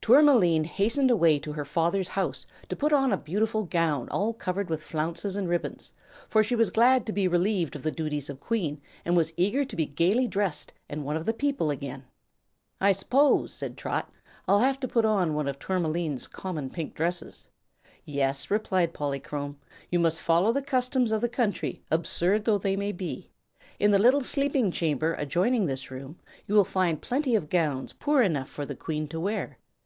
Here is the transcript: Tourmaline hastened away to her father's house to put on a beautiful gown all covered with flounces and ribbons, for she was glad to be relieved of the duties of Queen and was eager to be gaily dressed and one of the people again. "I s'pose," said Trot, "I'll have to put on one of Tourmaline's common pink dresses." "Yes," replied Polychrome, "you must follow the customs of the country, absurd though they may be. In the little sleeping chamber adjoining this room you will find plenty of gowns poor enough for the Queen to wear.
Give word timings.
Tourmaline 0.00 0.64
hastened 0.64 1.10
away 1.10 1.38
to 1.38 1.54
her 1.54 1.64
father's 1.64 2.08
house 2.08 2.44
to 2.68 2.76
put 2.76 2.92
on 2.92 3.10
a 3.10 3.16
beautiful 3.16 3.62
gown 3.62 4.06
all 4.10 4.34
covered 4.34 4.68
with 4.68 4.82
flounces 4.82 5.34
and 5.34 5.48
ribbons, 5.48 5.92
for 6.28 6.44
she 6.44 6.54
was 6.54 6.68
glad 6.68 7.06
to 7.06 7.12
be 7.14 7.26
relieved 7.26 7.74
of 7.74 7.82
the 7.82 7.90
duties 7.90 8.28
of 8.28 8.38
Queen 8.38 8.82
and 9.06 9.16
was 9.16 9.32
eager 9.38 9.64
to 9.64 9.74
be 9.74 9.86
gaily 9.86 10.28
dressed 10.28 10.74
and 10.90 11.06
one 11.06 11.16
of 11.16 11.24
the 11.24 11.32
people 11.32 11.70
again. 11.70 12.04
"I 12.82 12.92
s'pose," 12.92 13.50
said 13.54 13.78
Trot, 13.78 14.12
"I'll 14.46 14.58
have 14.58 14.78
to 14.80 14.88
put 14.88 15.06
on 15.06 15.32
one 15.32 15.48
of 15.48 15.58
Tourmaline's 15.58 16.26
common 16.26 16.68
pink 16.68 16.94
dresses." 16.94 17.48
"Yes," 18.04 18.50
replied 18.50 18.92
Polychrome, 18.92 19.56
"you 19.88 19.98
must 19.98 20.20
follow 20.20 20.52
the 20.52 20.60
customs 20.60 21.12
of 21.12 21.22
the 21.22 21.30
country, 21.30 21.82
absurd 21.90 22.44
though 22.44 22.58
they 22.58 22.76
may 22.76 22.92
be. 22.92 23.30
In 23.80 23.90
the 23.90 23.98
little 23.98 24.20
sleeping 24.20 24.70
chamber 24.70 25.14
adjoining 25.14 25.64
this 25.64 25.90
room 25.90 26.18
you 26.46 26.54
will 26.54 26.62
find 26.66 27.00
plenty 27.00 27.34
of 27.34 27.48
gowns 27.48 27.94
poor 27.94 28.20
enough 28.20 28.50
for 28.50 28.66
the 28.66 28.76
Queen 28.76 29.08
to 29.08 29.18
wear. 29.18 29.56